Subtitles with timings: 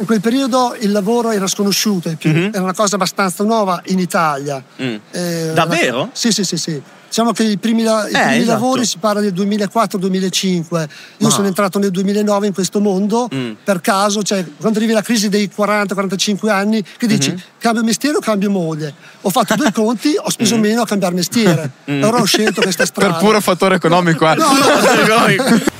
[0.00, 2.50] In quel periodo il lavoro era sconosciuto ai più, Mhm.
[2.54, 4.62] era una cosa abbastanza nuova in Italia.
[4.82, 4.94] Mm.
[5.10, 6.08] Eh, Davvero?
[6.12, 6.80] Sì, sì, sì, sì.
[7.06, 8.50] Diciamo che i primi, la- i Eh, primi esatto.
[8.52, 10.88] lavori si parla del 2004-2005.
[11.18, 13.52] Io Ma- sono entrato nel 2009 in questo mondo Mm.
[13.62, 17.40] per caso, cioè quando arrivi la crisi dei 40-45 anni, che dici Mhm.
[17.58, 18.94] cambio mestiere o cambio moglie?
[19.22, 20.60] Ho fatto due conti, ho speso Mm.
[20.60, 21.70] meno a cambiare mestiere.
[21.86, 23.12] Allora ho scelto questa strada.
[23.14, 24.26] Per puro fattore economico.
[24.30, 24.34] eh.
[24.36, 24.54] No, no,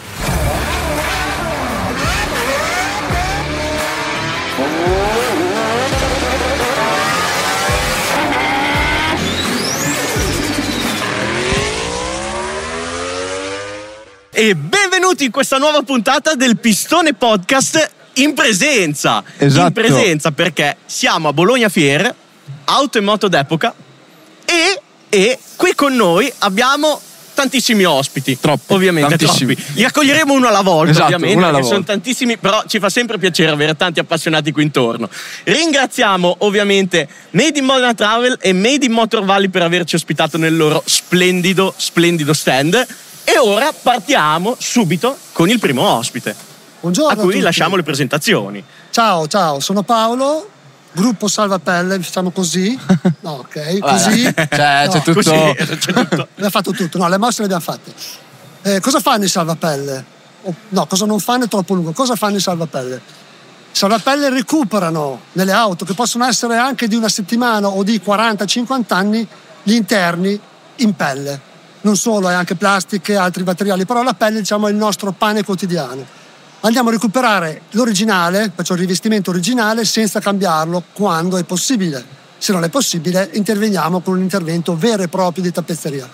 [14.40, 19.22] E benvenuti in questa nuova puntata del Pistone Podcast in presenza.
[19.36, 19.66] Esatto.
[19.66, 22.14] In presenza perché siamo a Bologna Fiere,
[22.64, 23.74] auto e moto d'epoca
[24.46, 24.80] e,
[25.10, 26.98] e qui con noi abbiamo
[27.34, 28.40] tantissimi ospiti.
[28.40, 29.54] Troppi, Ovviamente, tantissimi.
[29.54, 29.72] troppi.
[29.74, 31.92] Li accoglieremo uno alla volta, Esatto, ovviamente, uno alla perché sono volta.
[31.92, 35.10] tantissimi, però ci fa sempre piacere avere tanti appassionati qui intorno.
[35.44, 40.56] Ringraziamo ovviamente Made in Modena Travel e Made in Motor Valley per averci ospitato nel
[40.56, 42.86] loro splendido, splendido stand.
[43.32, 46.34] E ora partiamo subito con il primo ospite,
[46.80, 47.40] Buongiorno a cui tutti.
[47.44, 48.64] lasciamo le presentazioni.
[48.90, 50.50] Ciao, ciao, sono Paolo,
[50.92, 52.76] gruppo Salvapelle, diciamo così.
[53.20, 54.22] No, ok, così.
[54.24, 55.12] Cioè, c'è No, tutto.
[55.12, 56.26] Così, c'è tutto.
[56.32, 57.92] Abbiamo fatto tutto, no, le mosse le abbiamo fatte.
[58.62, 60.04] Eh, cosa fanno i salvapelle?
[60.42, 61.92] O- no, cosa non fanno è troppo lungo.
[61.92, 62.96] Cosa fanno i salvapelle?
[63.72, 68.82] I salvapelle recuperano nelle auto, che possono essere anche di una settimana o di 40-50
[68.88, 69.24] anni,
[69.62, 70.38] gli interni
[70.76, 71.48] in pelle.
[71.82, 75.12] Non solo, è anche plastiche e altri materiali, però la pelle diciamo, è il nostro
[75.12, 76.04] pane quotidiano.
[76.60, 82.04] Andiamo a recuperare l'originale, faccio il rivestimento originale, senza cambiarlo quando è possibile.
[82.36, 86.08] Se non è possibile, interveniamo con un intervento vero e proprio di tappezzeria.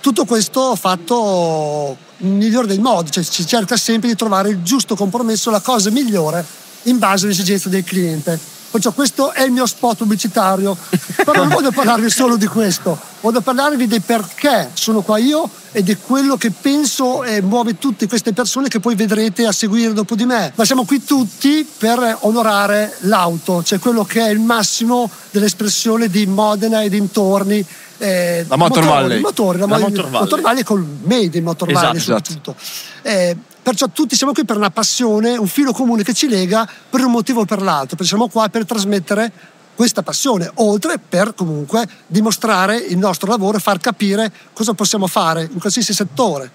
[0.00, 4.96] Tutto questo fatto nel migliore dei modi, cioè si cerca sempre di trovare il giusto
[4.96, 6.44] compromesso, la cosa migliore
[6.84, 8.57] in base alle esigenze del cliente.
[8.70, 10.76] Perciò questo è il mio spot pubblicitario,
[11.24, 15.82] però non voglio parlarvi solo di questo, voglio parlarvi del perché sono qua io e
[15.82, 20.14] di quello che penso e muove tutte queste persone che poi vedrete a seguire dopo
[20.14, 20.52] di me.
[20.54, 26.26] Ma siamo qui tutti per onorare l'auto, cioè quello che è il massimo dell'espressione di
[26.26, 27.64] Modena e dintorni.
[27.98, 29.20] Eh, La Motor motori, Valley.
[29.20, 30.20] motori, la, La mo- Motor Valley.
[30.20, 32.56] Motor Valley col made in Motor Esatto, Valley soprattutto.
[33.02, 37.04] Eh, perciò tutti siamo qui per una passione, un filo comune che ci lega per
[37.04, 39.32] un motivo o per l'altro, perché siamo qua per trasmettere
[39.74, 45.48] questa passione, oltre per comunque dimostrare il nostro lavoro e far capire cosa possiamo fare
[45.52, 46.50] in qualsiasi settore.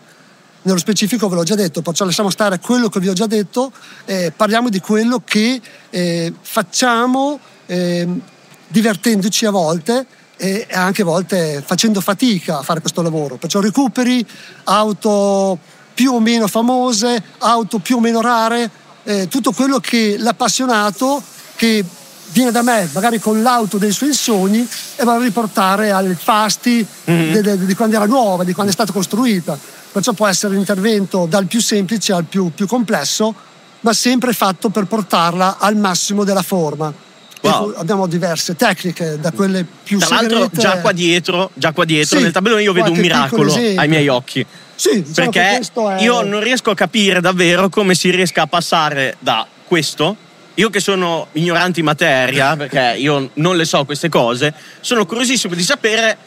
[0.63, 3.71] Nello specifico ve l'ho già detto, perciò lasciamo stare quello che vi ho già detto,
[4.05, 8.19] eh, parliamo di quello che eh, facciamo ehm,
[8.67, 10.05] divertendoci a volte
[10.43, 13.37] e anche a volte facendo fatica a fare questo lavoro.
[13.37, 14.25] Perciò recuperi
[14.65, 15.57] auto
[15.93, 18.69] più o meno famose, auto più o meno rare,
[19.03, 21.23] eh, tutto quello che l'appassionato
[21.55, 21.85] che
[22.33, 24.67] viene da me magari con l'auto dei suoi sogni
[24.97, 28.91] e va a riportare ai fasti de- di quando era nuova, di quando è stata
[28.91, 29.57] costruita.
[29.93, 33.33] Perciò può essere un intervento dal più semplice al più, più complesso,
[33.79, 37.02] ma sempre fatto per portarla al massimo della forma.
[37.49, 37.73] Wow.
[37.75, 40.61] abbiamo diverse tecniche, da quelle più Tra l'altro, segrete.
[40.61, 44.07] già qua dietro, già qua dietro Sì, nel tabellone io vedo un miracolo ai miei
[44.07, 44.45] occhi.
[44.75, 49.17] Sì, diciamo Perché è- io non riesco a capire davvero come si riesca a passare
[49.19, 50.15] da questo.
[50.55, 55.53] Io che sono ignorante in materia, perché io non le so queste cose, sono curiosissimo
[55.53, 56.17] di sapere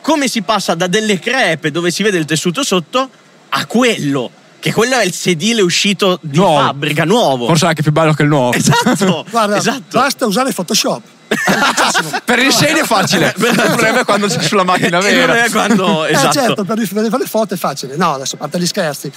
[0.00, 3.08] come si passa da delle crepe dove si vede il tessuto sotto
[3.50, 4.30] a quello,
[4.62, 6.60] che quello è il sedile uscito di Nuovo.
[6.60, 7.46] fabbrica nuovo.
[7.46, 8.52] Forse anche più bello che il nuovo.
[8.52, 9.98] Esatto, Guarda, esatto.
[9.98, 11.02] basta usare Photoshop.
[12.24, 13.34] Per il segno è facile.
[13.36, 15.48] Il problema è quando sei sulla macchina vera.
[15.50, 16.32] quando, Eh, esatto.
[16.32, 17.96] certo, per fare le foto è facile.
[17.96, 19.10] No, adesso a parte gli scherzi.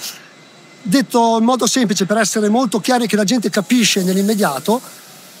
[0.82, 4.80] Detto in modo semplice, per essere molto chiari che la gente capisce nell'immediato,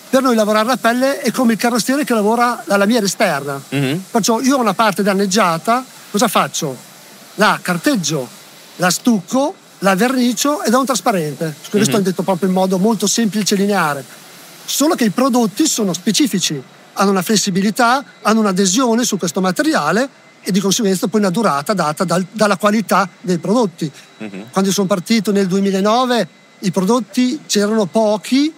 [0.08, 3.60] per noi lavorare la pelle è come il carrozziere che lavora la lamiera esterna.
[3.70, 4.04] Mhm.
[4.10, 6.76] Perciò io ho una parte danneggiata, cosa faccio?
[7.36, 8.28] La carteggio,
[8.76, 11.54] la stucco, la vernicio e do un trasparente.
[11.70, 12.00] Questo Mhm.
[12.00, 14.04] è detto proprio in modo molto semplice e lineare.
[14.64, 16.60] Solo che i prodotti sono specifici,
[16.94, 20.08] hanno una flessibilità, hanno un'adesione su questo materiale
[20.42, 23.90] e di conseguenza poi una durata data dal- dalla qualità dei prodotti.
[24.18, 24.46] Mhm.
[24.50, 26.26] Quando sono partito nel 2009
[26.60, 28.52] i prodotti c'erano pochi,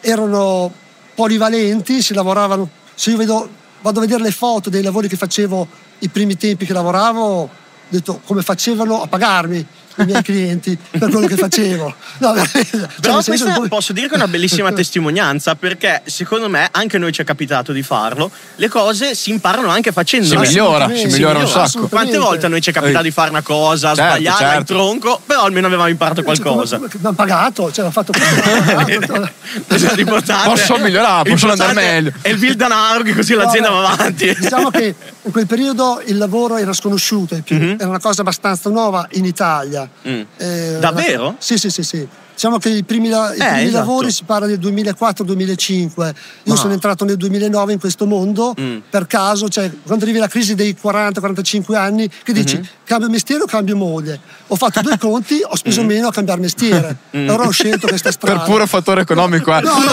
[0.00, 0.72] erano
[1.14, 2.68] polivalenti, si lavoravano.
[2.94, 3.48] Se io vedo,
[3.82, 5.66] vado a vedere le foto dei lavori che facevo
[6.00, 7.50] i primi tempi che lavoravo, ho
[7.88, 9.64] detto come facevano a pagarmi.
[9.96, 11.94] I miei clienti per quello che facevo.
[12.18, 12.34] No.
[12.46, 12.64] Cioè,
[13.00, 16.98] Però questa poi- posso dire che è una bellissima testimonianza perché secondo me anche a
[16.98, 18.30] noi ci è capitato di farlo.
[18.56, 20.46] Le cose si imparano anche Si facendole.
[20.46, 21.88] migliora, si migliora un sacco.
[21.88, 24.74] Quante volte a noi ci è capitato di fare una cosa, Certo, sbagliare il certo.
[24.74, 26.76] tronco, però almeno avevamo imparato Cioè, qualcosa.
[26.76, 29.32] come- Abbiamo pagato, cioè, fatto questo.
[29.68, 32.12] Esatto, l'importante- Posso migliorare, posso andare meglio.
[32.20, 34.34] È il Bill Danaro che così l'azienda va avanti.
[34.34, 39.06] Diciamo che in quel periodo il lavoro era sconosciuto più, era una cosa abbastanza nuova
[39.12, 39.88] in Italia.
[40.06, 40.22] Mm.
[40.36, 41.36] Eh, Davvero?
[41.38, 42.06] Sì, sì, sì, sì.
[42.34, 43.70] Diciamo che i primi, i Eh, primi esatto.
[43.78, 46.06] lavori si parla del 2004-2005.
[46.44, 48.78] Io Ma- sono entrato nel 2009 in questo mondo Mm.
[48.90, 52.66] per caso, cioè quando arrivi la crisi dei 40-45 anni, che dici Mhm.
[52.84, 54.18] cambio mestiere o cambio moglie?
[54.48, 55.86] Ho fatto due conti, ho speso Mhm.
[55.86, 56.96] meno a cambiare mestiere.
[57.12, 58.40] Allora ho scelto questa strada.
[58.40, 59.56] Per puro fattore economico.
[59.56, 59.60] eh.
[59.60, 59.90] No, no,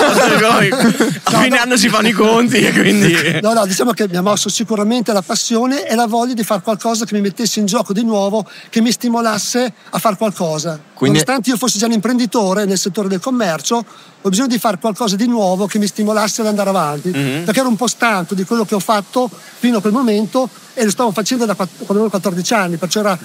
[1.23, 1.61] a fine no.
[1.61, 3.39] anno si fanno i conti e quindi...
[3.41, 6.61] No, no, diciamo che mi ha mosso sicuramente la passione e la voglia di fare
[6.61, 10.89] qualcosa che mi mettesse in gioco di nuovo, che mi stimolasse a fare qualcosa.
[11.01, 13.83] Quindi- Nonostante io fossi già un imprenditore nel settore del commercio,
[14.21, 17.09] ho bisogno di fare qualcosa di nuovo che mi stimolasse ad andare avanti.
[17.09, 17.43] Mhm.
[17.43, 19.27] Perché ero un po' stanco di quello che ho fatto
[19.57, 23.17] fino a quel momento e lo stavo facendo da quando avevo 14 anni, perciò era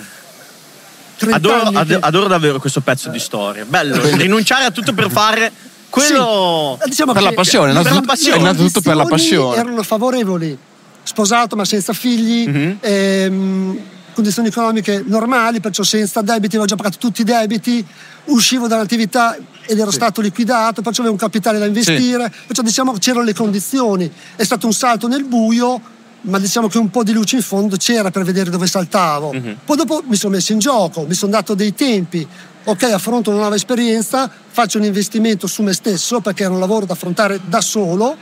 [1.19, 3.67] 30 Adoro, che- adoro davvero questo pezzo di storia.
[3.67, 5.53] Bello, rinunciare a tutto per fare
[5.91, 6.79] quello...
[6.83, 8.39] Sì, diciamo Per che la passione, le innanzitutto- passione.
[8.41, 9.57] innanzitutto per la passione.
[9.57, 10.57] Erano favorevoli,
[11.03, 12.77] sposato ma senza figli, Mhm.
[12.81, 13.79] ehm,
[14.17, 17.85] condizioni economiche normali, perciò senza debiti, avevo già pagato tutti i debiti,
[18.27, 19.37] uscivo dall'attività
[19.67, 23.35] ed ero stato liquidato, perciò avevo un capitale da investire, perciò diciamo che c'erano le
[23.35, 24.11] condizioni.
[24.35, 25.81] È stato un salto nel buio,
[26.23, 29.33] ma diciamo che un po' di luce in fondo c'era per vedere dove saltavo.
[29.35, 29.57] Mhm.
[29.65, 32.27] Poi dopo mi sono messo in gioco, mi sono dato dei tempi.
[32.65, 36.85] Ok, affronto una nuova esperienza, faccio un investimento su me stesso perché era un lavoro
[36.87, 38.17] da affrontare da solo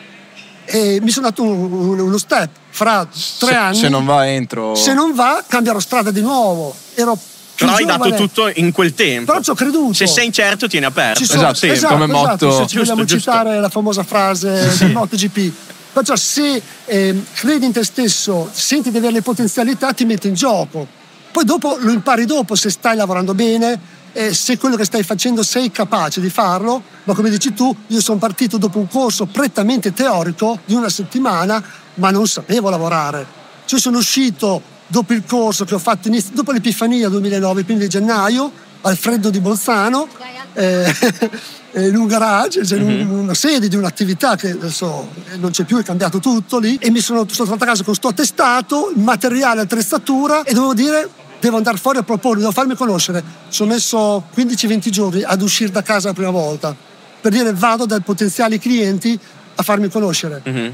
[0.66, 3.76] e mi sono dato un- uno step fra tre Se, anni.
[3.76, 4.74] se non va entro.
[4.74, 6.74] Se non va, cambierò strada di nuovo.
[6.94, 7.16] Ero
[7.56, 9.30] Però hai dato giovane, tutto in quel tempo.
[9.30, 9.92] Però ci ho creduto.
[9.94, 11.20] Se sei incerto, tieni aperto.
[11.20, 12.50] Ci sono- Esatto, sì, come motto.
[12.50, 13.30] Se ci Giusto, vogliamo giusto.
[13.30, 15.52] citare la famosa frase del MotoGP.
[15.92, 20.34] Perciò se ehm, credi in te stesso, senti di avere le potenzialità, ti metti in
[20.34, 20.84] gioco.
[21.30, 23.78] Poi dopo lo impari dopo se stai lavorando bene,
[24.12, 28.00] e se quello che stai facendo sei capace di farlo, ma come dici tu, io
[28.00, 31.62] sono partito dopo un corso prettamente teorico di una settimana,
[31.94, 33.26] ma non sapevo lavorare.
[33.64, 37.88] Cioè sono uscito dopo il corso che ho fatto inizio, dopo l'Epifania 2009, quindi di
[37.90, 38.50] gennaio,
[38.82, 40.08] al freddo di Bolzano,
[40.52, 40.94] eh,
[41.72, 45.08] eh, in un garage, cioè in un- una sede di un'attività che adesso
[45.38, 47.94] non c'è più, è cambiato tutto lì, e mi sono, sono tornato a casa con
[47.94, 51.08] sto attestato, il materiale, attrezzatura, e dovevo dire
[51.40, 53.22] devo andare fuori a proporre, devo farmi conoscere.
[53.50, 56.74] Ci ho messo 15-20 giorni ad uscire da casa la prima volta,
[57.20, 59.18] per dire vado dai potenziali clienti
[59.56, 60.40] a farmi conoscere.
[60.44, 60.72] Mhm.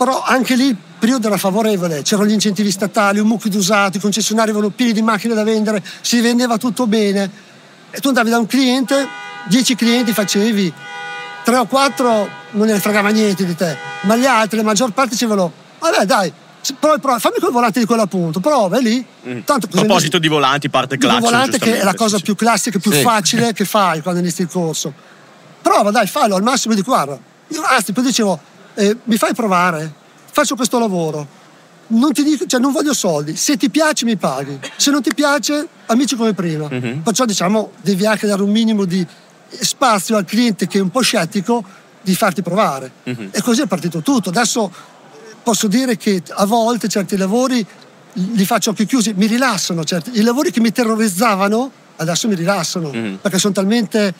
[0.00, 3.98] Però anche lì il periodo era favorevole, c'erano gli incentivi statali, un mucchio di usati,
[3.98, 7.30] i concessionari avevano pieni di macchine da vendere, si vendeva tutto bene.
[7.90, 9.06] E tu andavi da un cliente,
[9.48, 10.72] 10 clienti facevi,
[11.44, 15.10] 3 o 4 non ne fregava niente di te, ma gli altri, la maggior parte
[15.10, 16.32] dicevano, vabbè dai,
[16.78, 19.04] prova, prova, fammi quel volante di quell'appunto, prova, è lì.
[19.28, 19.40] Mm.
[19.44, 21.30] Tanto A proposito di volanti, parte Dico clacson.
[21.30, 23.02] volante che è la cosa sì, più classica, più Sì.
[23.02, 24.94] facile che fai quando inizi il corso.
[25.60, 27.18] Prova, dai, fallo al massimo di guarda.
[27.48, 28.40] Io, anzi, poi dicevo,
[28.80, 29.92] eh, mi fai provare,
[30.32, 31.38] faccio questo lavoro.
[31.88, 33.34] Non ti dico, cioè non voglio soldi.
[33.36, 34.58] Se ti piace, mi paghi.
[34.76, 36.68] Se non ti piace, amici come prima.
[36.70, 37.00] Mhm.
[37.02, 39.04] Perciò diciamo, devi anche dare un minimo di
[39.48, 41.64] spazio al cliente che è un po' scettico
[42.00, 42.90] di farti provare.
[43.04, 43.28] Mhm.
[43.32, 44.28] E così è partito tutto.
[44.30, 44.72] Adesso
[45.42, 47.66] posso dire che a volte certi lavori
[48.12, 49.82] li faccio occhi chiusi, mi rilassano.
[49.84, 50.10] Certi.
[50.16, 53.18] I lavori che mi terrorizzavano adesso mi rilassano Mhm.
[53.20, 54.14] perché sono talmente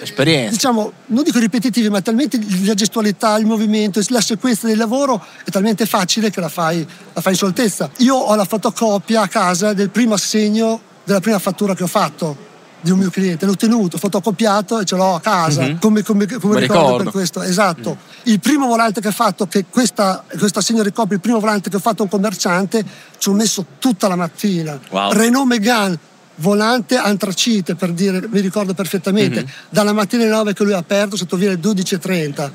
[0.00, 0.50] Esperienza.
[0.50, 5.50] diciamo, non dico ripetitivi, ma talmente la gestualità, il movimento, la sequenza del lavoro è
[5.50, 7.90] talmente facile che la fai, la fai in scioltezza.
[7.98, 12.52] Io ho la fotocopia a casa del primo assegno della prima fattura che ho fatto
[12.80, 15.78] di un mio cliente, l'ho tenuto, fotocopiato e ce l'ho a casa Mhm.
[15.78, 17.02] come, come- come ricordo, ricordo.
[17.04, 17.40] per questo.
[17.40, 17.96] Esatto.
[18.24, 21.76] Il primo volante che ho fatto, che questa, questo assegno ricopre il primo volante che
[21.76, 22.84] ho fatto a un commerciante,
[23.16, 24.78] ci ho messo tutta la mattina.
[24.90, 25.12] Wow.
[25.12, 25.98] Renault Megane,
[26.36, 29.48] volante antracite per dire, mi ricordo perfettamente, Mhm.
[29.68, 32.50] dalla mattina alle 9 che lui ha aperto, sotto via alle 12.30.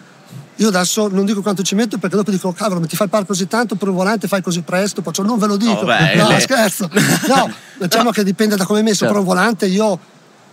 [0.57, 3.25] Io adesso non dico quanto ci metto perché dopo dico, cavolo, ma ti fai fare
[3.25, 5.71] così tanto per un volante, fai così presto, poi non ve lo dico.
[5.81, 6.89] No, beh, no, le- scherzo.
[7.27, 9.13] No, diciamo che dipende da come è messo, Certo.
[9.13, 9.98] però un volante io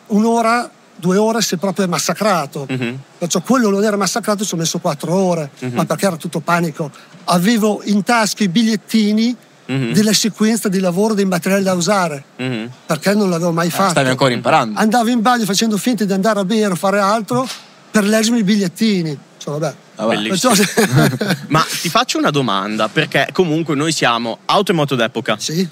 [0.06, 2.66] un'ora, due ore proprio è massacrato.
[2.70, 2.98] Mhm.
[3.18, 5.74] Perciò quello non era massacrato, ci ho messo quattro ore, Mhm.
[5.74, 6.88] ma perché era tutto panico.
[7.24, 9.92] Avevo in tasca i bigliettini Mhm.
[9.92, 12.70] della sequenza di lavoro dei materiali da usare, Mhm.
[12.86, 13.82] perché non l'avevo mai fatto.
[13.86, 14.78] Ah, Stavi ancora imparando.
[14.78, 17.46] Andavo in bagno facendo finta di andare a bere o fare altro
[17.90, 19.18] per leggermi i bigliettini.
[19.38, 19.74] Cioè, vabbè.
[19.96, 20.14] Vabbè.
[20.16, 20.52] Bellissimo.
[20.54, 25.36] Perciò- Ma ti faccio una domanda, perché comunque noi siamo auto e moto d'epoca.
[25.38, 25.68] sì,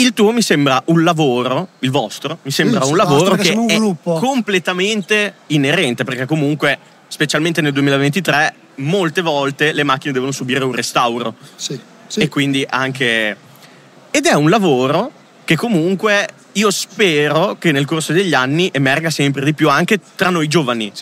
[0.00, 3.68] Il tuo mi sembra un lavoro, il vostro, mi sembra Sì, un lavoro che un
[3.68, 4.14] è gruppo.
[4.20, 11.34] completamente inerente, perché comunque, specialmente nel 2023, molte volte le macchine devono subire un restauro.
[11.56, 11.76] Sì,
[12.08, 12.20] sì.
[12.20, 13.36] E quindi anche...
[14.10, 15.12] Ed è un lavoro
[15.44, 20.30] che comunque io spero che nel corso degli anni emerga sempre di più anche tra
[20.30, 20.92] noi giovani.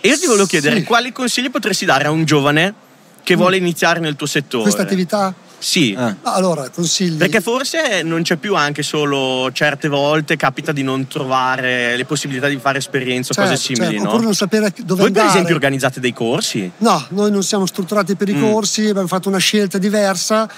[0.00, 0.82] E io ti volevo chiedere Sì.
[0.82, 0.84] Mm.
[0.84, 2.74] quali consigli potresti dare a un giovane
[3.22, 4.62] che vuole iniziare nel tuo settore?
[4.62, 5.34] Questa attività?
[5.66, 5.92] Sì.
[5.98, 6.14] Eh.
[6.22, 7.16] Allora, consigli.
[7.16, 12.46] Perché forse non c'è più anche solo certe volte capita di non trovare le possibilità
[12.46, 14.08] di fare esperienze o Certo, cose simili, certo, no?
[14.10, 15.28] Oppure non sapere dove Voi per andare.
[15.28, 16.70] esempio organizzate dei corsi?
[16.78, 18.42] No, noi non siamo strutturati per i Mm.
[18.52, 20.48] corsi, abbiamo fatto una scelta diversa,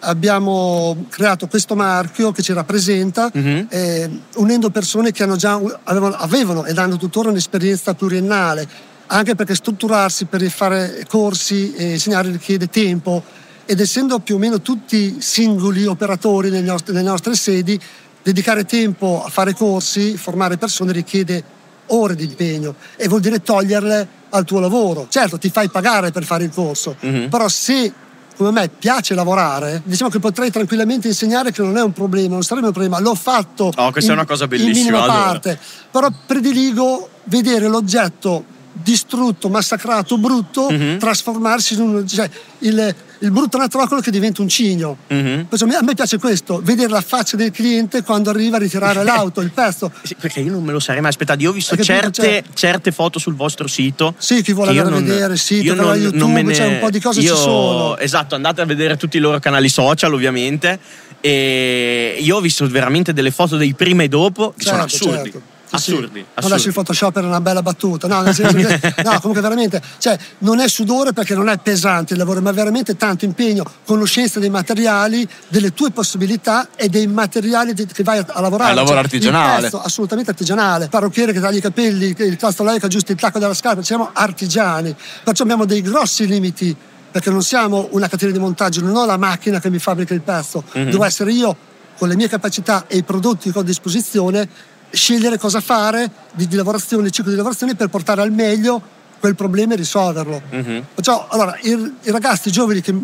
[0.00, 3.66] abbiamo creato questo marchio che ci rappresenta, Mhm.
[3.70, 8.66] eh, unendo persone che hanno già, avevano, avevano ed hanno tuttora un'esperienza pluriennale,
[9.06, 13.22] anche perché strutturarsi per fare corsi e insegnare richiede tempo
[13.66, 17.78] ed essendo più o meno tutti singoli operatori nelle nostre, sedi,
[18.22, 21.42] dedicare tempo a fare corsi, formare persone richiede
[21.88, 25.06] ore di impegno e vuol dire toglierle al tuo lavoro.
[25.08, 27.28] Certo, ti fai pagare per fare il corso, Mhm.
[27.28, 27.92] però se
[28.36, 32.42] come me piace lavorare, diciamo che potrei tranquillamente insegnare che non è un problema, non
[32.42, 33.00] sarebbe un problema.
[33.00, 35.12] L'ho fatto Oh, questa è in- una cosa bellissima, adoro.
[35.22, 35.58] parte,
[35.90, 40.98] però prediligo vedere l'oggetto distrutto, massacrato, brutto, Mhm.
[40.98, 42.06] trasformarsi in un...
[42.06, 44.96] cioè il, il brutto anatrocolo che diventa un cigno.
[45.08, 45.46] Mhm.
[45.48, 49.40] Perciò a me piace questo, vedere la faccia del cliente quando arriva a ritirare l'auto,
[49.40, 49.90] il pezzo.
[50.02, 51.40] Sì, perché io non me lo sarei mai aspettato.
[51.42, 54.14] Io ho visto certe, Cioè- certe foto sul vostro sito.
[54.18, 56.66] Sì, chi vuole andare a vedere il sito, io non- YouTube, non me ne- cioè
[56.66, 57.96] un po' di cose io- ci sono.
[57.98, 60.78] Esatto, andate a vedere tutti i loro canali social, ovviamente.
[61.20, 65.30] E io ho visto veramente delle foto dei prima e dopo che sono Certo, assurdi.
[65.30, 65.54] certo.
[65.68, 65.90] Sì, sì.
[65.92, 66.66] Assurdi, Non lasci assurdi.
[66.68, 70.60] il Photoshop per una bella battuta, no, nel senso che, no, comunque veramente, cioè, non
[70.60, 75.28] è sudore perché non è pesante il lavoro, ma veramente tanto impegno, conoscenza dei materiali,
[75.48, 78.70] delle tue possibilità e dei materiali che vai a, a lavorare.
[78.70, 79.62] È un lavoro Cioè, artigianale.
[79.62, 80.88] Pezzo, assolutamente artigianale.
[80.88, 84.94] Parrucchiere che taglia i capelli, il tasto che aggiusta il tacco della scarpa, siamo artigiani,
[85.24, 86.74] perciò abbiamo dei grossi limiti
[87.10, 90.20] perché non siamo una catena di montaggio, non ho la macchina che mi fabbrica il
[90.20, 90.90] pezzo, Mhm.
[90.90, 91.56] devo essere io
[91.98, 94.46] con le mie capacità e i prodotti che ho a disposizione
[94.96, 98.80] scegliere cosa fare di, di lavorazione, di ciclo di lavorazione per portare al meglio
[99.20, 100.42] quel problema e risolverlo.
[100.50, 100.84] Mhm.
[100.94, 101.70] Perciò, allora, i,
[102.02, 102.94] i ragazzi giovani che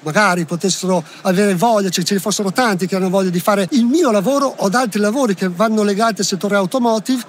[0.00, 3.84] magari potessero avere voglia, cioè ce ne fossero tanti che hanno voglia di fare il
[3.84, 7.22] mio lavoro o ad altri lavori che vanno legati al settore automotive,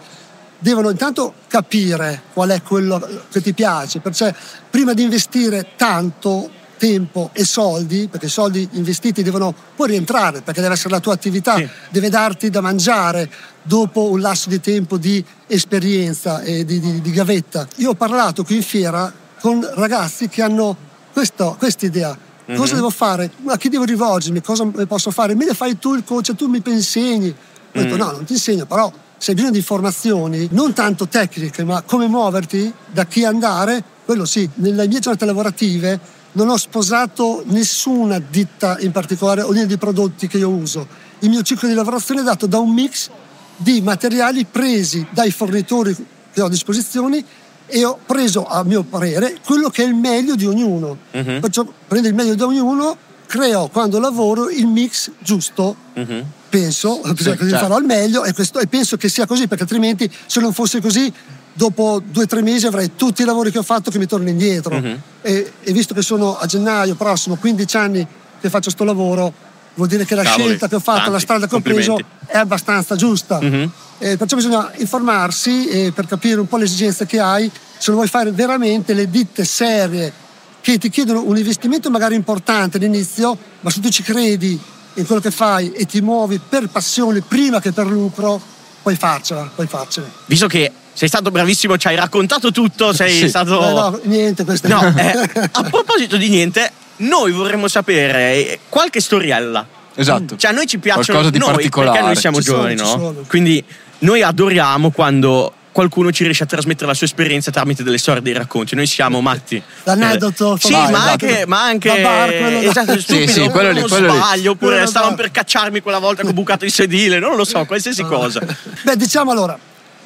[0.58, 4.34] devono intanto capire qual è quello che ti piace, perché
[4.70, 6.50] prima di investire tanto
[6.85, 11.13] tempo e soldi, perché i soldi investiti devono poi rientrare, perché deve essere la tua
[11.13, 11.67] attività, Sì.
[11.91, 13.29] deve darti da mangiare
[13.61, 17.67] dopo un lasso di tempo di esperienza e di, di- di gavetta.
[17.75, 20.75] Io ho parlato qui in fiera con ragazzi che hanno
[21.13, 22.17] questa idea.
[22.47, 22.79] Cosa Mhm.
[22.79, 23.29] devo fare?
[23.45, 24.41] A chi devo rivolgermi?
[24.41, 25.35] Cosa posso fare?
[25.35, 27.29] Me ne fai tu il coach, tu mi insegni.
[27.29, 27.97] Ho detto Mm.
[28.00, 32.07] no, non ti insegno, però se hai bisogno di informazioni, non tanto tecniche, ma come
[32.07, 34.50] muoverti, da chi andare, quello sì.
[34.55, 36.00] Nelle mie giornate lavorative
[36.33, 40.88] non ho sposato nessuna ditta in particolare o linea di prodotti che io uso.
[41.19, 43.09] Il mio ciclo di lavorazione è dato da un mix
[43.57, 45.95] di materiali presi dai fornitori
[46.33, 47.23] che ho a disposizione
[47.67, 50.97] e ho preso, a mio parere, quello che è il meglio di ognuno.
[51.11, 51.39] Mhm.
[51.41, 52.97] Perciò prendo il meglio di ognuno,
[53.27, 56.23] creo quando lavoro il mix giusto Mhm.
[56.50, 57.45] penso che certo.
[57.57, 60.81] farò al meglio e, questo- e penso che sia così perché altrimenti se non fosse
[60.81, 61.11] così
[61.53, 64.29] dopo due o tre mesi avrei tutti i lavori che ho fatto che mi tornano
[64.31, 65.01] indietro Mhm.
[65.22, 68.08] e, e visto che sono a gennaio prossimo 15 anni
[68.39, 69.34] che faccio sto lavoro
[69.74, 71.98] vuol dire che la Cavoli, scelta che ho fatto tanti, la strada che ho preso
[72.25, 73.72] è abbastanza giusta Mhm.
[74.03, 77.98] Eh, perciò bisogna informarsi eh, per capire un po' le esigenze che hai se lo
[77.98, 80.12] vuoi fare veramente le ditte serie
[80.60, 84.60] che ti chiedono un investimento magari importante all'inizio, ma se tu ci credi
[84.96, 88.41] in quello che fai e ti muovi per passione prima che per lucro,
[88.81, 90.08] puoi farcela, puoi farcela.
[90.25, 93.29] Visto che sei stato bravissimo, ci hai raccontato tutto, sei Sì.
[93.29, 93.62] stato...
[93.67, 99.00] Eh, no, niente, questo No, eh, a proposito di niente, noi vorremmo sapere eh, qualche
[99.01, 99.65] storiella.
[99.95, 100.36] Esatto.
[100.38, 101.91] Cioè, a noi ci piacciono Qualcosa di noi, particolare.
[101.91, 102.89] Perché noi siamo Ci sono, giovani, ci no?
[102.89, 103.13] sono.
[103.27, 103.63] Quindi
[104.00, 108.33] noi adoriamo quando qualcuno ci riesce a trasmettere la sua esperienza tramite delle storie, dei
[108.33, 108.75] racconti.
[108.75, 109.62] Noi siamo matti.
[109.83, 111.10] L'aneddoto, Eh, Sì, ma esatto.
[111.25, 112.29] anche, ma anche bar,
[112.63, 114.17] esatto, Sì, stupido, sì, quello lì, uno quello lì.
[114.17, 115.21] sbaglio, oppure Quello stavano bar.
[115.24, 118.41] per cacciarmi quella volta che ho bucato il sedile, non lo so, qualsiasi cosa.
[118.83, 119.57] Beh, diciamo allora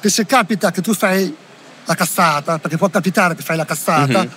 [0.06, 1.34] che se capita che tu fai
[1.84, 4.28] la cazzata, perché può capitare che fai la cazzata, Mhm.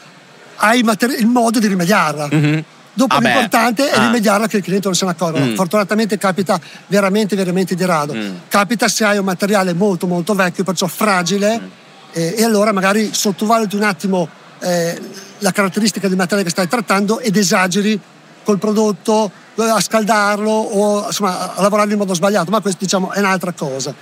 [0.58, 2.28] hai il materi- il modo di rimediarla.
[2.32, 2.64] Mhm.
[2.94, 3.28] Dopo Vabbè.
[3.30, 4.06] l'importante è Ah.
[4.08, 5.40] rimediarla che il cliente non se ne accorga.
[5.40, 5.56] Mm.
[5.56, 8.14] Fortunatamente capita veramente, veramente di rado.
[8.14, 8.36] Mm.
[8.50, 11.66] Capita se hai un materiale molto, molto vecchio, perciò fragile, Mm.
[12.14, 14.28] eh, e allora magari sottovaluti un attimo
[14.62, 15.00] eh,
[15.38, 17.98] la caratteristica del materiale che stai trattando ed esageri
[18.44, 23.20] col prodotto, a scaldarlo o insomma, a lavorare in modo sbagliato, ma questo diciamo è
[23.20, 23.94] un'altra cosa.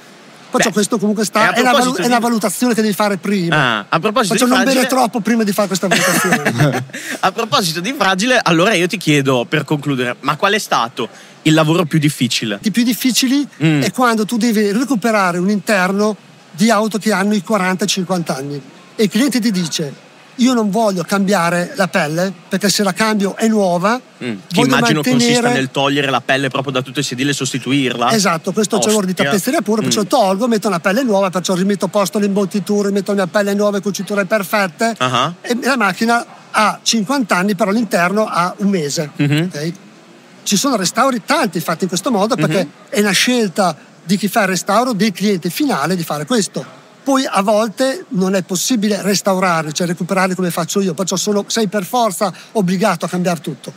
[0.49, 3.17] Perciò Beh, questo comunque sta, a è una, valu- è di- valutazione che devi fare
[3.17, 3.55] prima.
[3.79, 6.85] Ah, a proposito Perciò di non bere fragile, troppo prima di fare questa valutazione.
[7.19, 11.09] a proposito di fragile, allora io ti chiedo per concludere, ma qual è stato
[11.43, 12.59] il lavoro più difficile?
[12.61, 13.81] I più difficili Mm.
[13.81, 16.15] è quando tu devi recuperare un interno
[16.51, 18.61] di auto che hanno i 40-50 anni
[18.95, 19.93] e il cliente ti dice
[20.37, 25.03] io non voglio cambiare la pelle perché se la cambio è nuova, Mm, Che immagino
[25.03, 28.11] consista mantenere nel togliere la pelle proprio da tutto il sedile e sostituirla.
[28.13, 30.05] Esatto, questo c'è l'ora di tappezzeria perciò Mm.
[30.05, 33.79] tolgo, metto una pelle nuova, perciò rimetto a posto le imbottiture, metto le pelle nuove,
[33.79, 35.33] cuciture perfette Ah.
[35.41, 39.11] e la macchina ha 50 anni, però l'interno ha un mese.
[39.17, 39.51] Mhm.
[39.53, 39.71] ok?
[40.41, 42.69] Ci sono restauri tanti fatti in questo modo perché Mhm.
[42.89, 46.65] è una scelta di chi fa il restauro, del cliente finale di fare questo.
[47.07, 51.67] Poi a volte non è possibile restaurare, cioè recuperare come faccio io, perciò sono- sei
[51.69, 53.71] per forza obbligato a cambiare tutto.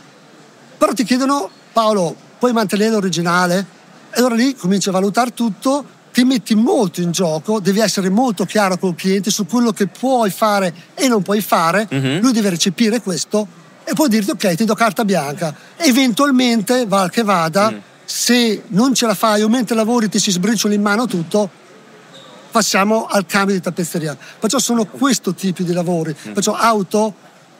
[0.77, 3.65] Però ti chiedono, Paolo, puoi mantenere l'originale?
[4.13, 8.43] E allora lì cominci a valutare tutto, ti metti molto in gioco, devi essere molto
[8.43, 12.19] chiaro col cliente su quello che puoi fare e non puoi fare, Mhm.
[12.19, 13.47] lui deve recepire questo
[13.85, 15.55] e poi dirti ok, ti do carta bianca.
[15.77, 17.77] Eventualmente, val che vada, Mm.
[18.03, 21.59] se non ce la fai o mentre lavori ti si sbriciola in mano tutto,
[22.51, 24.17] passiamo al cambio di tappezzeria.
[24.39, 26.13] Perciò sono questo tipo di lavori.
[26.33, 27.13] Perciò auto,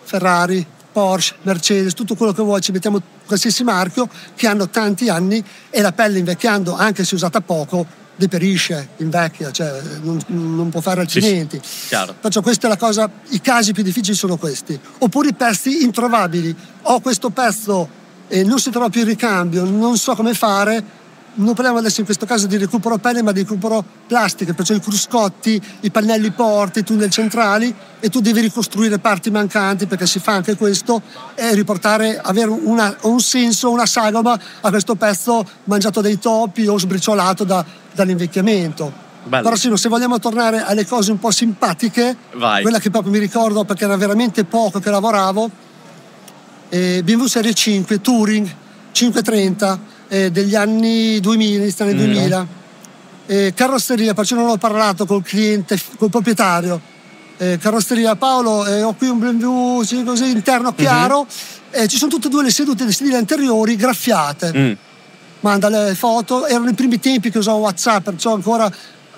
[0.03, 5.43] Ferrari, Porsche, Mercedes, tutto quello che vuoi, ci mettiamo qualsiasi marchio che hanno tanti anni
[5.69, 11.01] e la pelle invecchiando, anche se usata poco, deperisce, invecchia, cioè non, non può fare
[11.61, 11.95] Sì, sì.
[12.13, 14.77] Perciò questa è la cosa, i casi più difficili sono questi.
[14.99, 16.53] Oppure i pezzi introvabili.
[16.83, 20.99] Ho questo pezzo e non si trova più il ricambio, non so come fare.
[21.33, 24.81] Non parliamo adesso in questo caso di recupero pelle, ma di recupero plastiche, perciò i
[24.81, 30.19] cruscotti, i pannelli porti, i tunnel centrali e tu devi ricostruire parti mancanti perché si
[30.19, 31.01] fa anche questo
[31.35, 36.77] e riportare, avere una- un senso, una sagoma a questo pezzo mangiato dai topi o
[36.77, 38.91] sbriciolato da- dall'invecchiamento.
[39.23, 39.43] Bello.
[39.43, 42.61] Però sì, se vogliamo tornare alle cose un po' simpatiche, Vai.
[42.61, 45.49] quella che proprio mi ricordo perché era veramente poco che lavoravo,
[46.69, 48.49] eh, BMW Serie 5 Touring
[48.91, 49.79] 530
[50.11, 52.47] eh, degli anni 2000, inizio anni 2000.
[53.27, 56.81] Eh, carrozzeria, perciò non ho parlato col cliente, col proprietario.
[57.37, 61.25] Eh, carrozzeria Paolo, eh, ho qui un BMW sì, così, interno chiaro,
[61.71, 64.71] eh, ci sono tutte e due le sedute dei sedili anteriori graffiate Mm.
[65.39, 68.69] manda le foto, erano i primi tempi che usavo WhatsApp, perciò ancora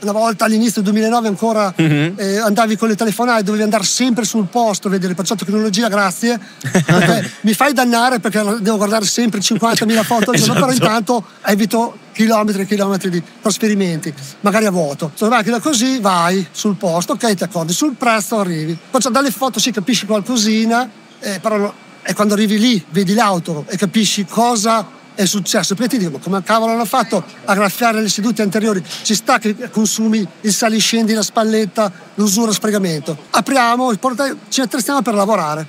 [0.04, 2.13] una volta all'inizio del 2009 ancora Mhm.
[2.18, 6.39] eh, andavi con le telefonate, dovevi andare sempre sul posto a vedere, perciò tecnologia grazie,
[6.86, 10.86] perché mi fai dannare perché devo guardare sempre 50.000 foto al giorno, però Esatto.
[10.86, 15.12] intanto evito chilometri e chilometri di trasferimenti, magari a vuoto.
[15.16, 18.78] Se la macchina così vai sul posto, ok, ti accordi, sul prezzo arrivi.
[18.92, 20.88] Perciò dalle foto si capisce qualcosina,
[21.20, 25.76] eh, però è quando arrivi lì, vedi l'auto e capisci cosa è successo.
[25.76, 28.84] Poi ti dico, come cavolo hanno fatto a graffiare le sedute anteriori?
[29.04, 33.17] Ci sta che consumi il saliscendi, la spalletta, l'usura, lo sfregamento.
[33.32, 35.65] Apriamo, il portaio- ci attrezziamo per lavorare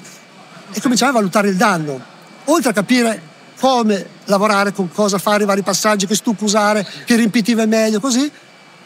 [0.73, 2.13] e cominciamo a valutare il danno.
[2.47, 7.17] Oltre a capire come lavorare, con cosa fare, i vari passaggi, che stucco usare, che
[7.17, 8.31] riempitiva è meglio, così,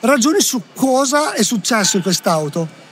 [0.00, 2.86] ragioni su cosa è successo in quest'auto.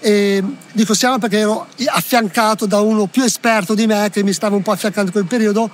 [0.00, 0.42] E
[0.72, 4.62] dico siamo perché ero affiancato da uno più esperto di me che mi stava un
[4.62, 5.70] po' affiancando in quel periodo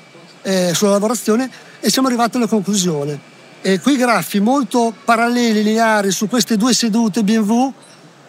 [0.46, 3.34] eh, sulla lavorazione e siamo arrivati alla conclusione.
[3.60, 7.72] E quei graffi molto paralleli, lineari su queste due sedute BMW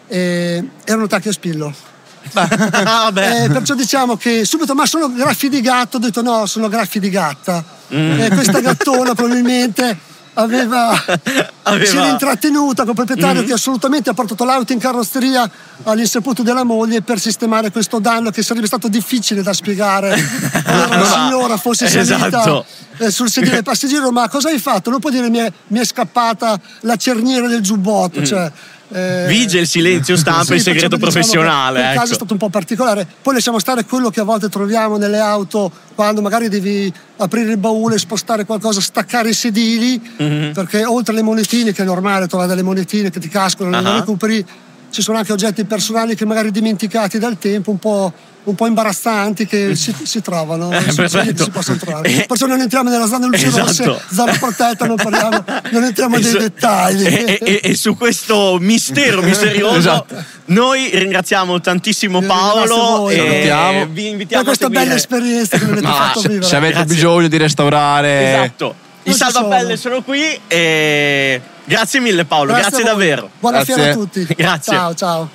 [0.08, 1.72] eh, erano tacchi a spillo.
[2.30, 3.10] Ah.
[3.14, 6.98] Eh, perciò diciamo che subito, ma sono graffi di gatto, ho detto no, sono graffi
[7.00, 7.64] di gatta.
[7.94, 8.20] Mm.
[8.20, 9.96] Eh, questa gattona probabilmente
[10.42, 10.90] aveva,
[11.64, 13.46] Aveva- si era intrattenuta con il proprietario Mhm.
[13.46, 15.48] che assolutamente ha portato l'auto in carrozzeria
[15.84, 20.12] all'insaputo della moglie per sistemare questo danno che sarebbe stato difficile da spiegare
[20.64, 22.64] allora la signora fosse salita Esatto.
[22.98, 24.90] eh, sul sedile del passeggero ma cosa hai fatto?
[24.90, 28.50] non può dire mi è, mi è scappata la cerniera del giubbotto cioè,
[28.90, 29.24] eh.
[29.28, 31.80] Vige il silenzio stampa, sì, il segreto diciamo professionale.
[31.80, 32.12] che Il caso ecco.
[32.12, 33.06] è stato un po' particolare.
[33.22, 37.58] Poi lasciamo stare quello che a volte troviamo nelle auto quando magari devi aprire il
[37.58, 40.52] baule, spostare qualcosa, staccare i sedili, Mhm.
[40.52, 43.92] perché oltre alle monetine, che è normale trovare delle monetine che ti cascano, non Ah.
[43.92, 44.46] le recuperi,
[44.90, 48.12] ci sono anche oggetti personali che magari dimenticati dal tempo, un po',
[48.48, 52.08] un po' imbarazzanti che si, si trovano, Eh, si, si possono trovare.
[52.08, 54.00] Eh, Perciò non entriamo nella zona luce rosse, Esatto.
[54.12, 57.06] zona protetta, non, parliamo, non entriamo nei Es- dettagli.
[57.06, 60.24] E, e- e su questo mistero misterioso Esatto.
[60.46, 63.86] noi ringraziamo tantissimo Paolo e Salutiamo.
[63.86, 66.46] vi Per invitiamo a questa bella esperienza che avete Ma fatto Se, vivere.
[66.46, 66.94] se avete Grazie.
[66.94, 68.74] bisogno di restaurare, Esatto.
[69.04, 69.94] I salvapelle sono.
[69.94, 72.84] sono qui e grazie mille Paolo, grazie, voi.
[72.84, 73.30] davvero.
[73.40, 73.74] Buona Grazie.
[73.74, 74.26] fiera a tutti.
[74.36, 74.72] Grazie.
[74.74, 75.26] Ciao, ciao.